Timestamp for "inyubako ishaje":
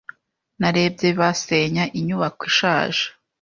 1.99-3.03